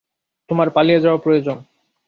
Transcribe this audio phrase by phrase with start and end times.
[0.49, 1.57] তোমার পালিয়ে যাওয়া প্রয়োজন।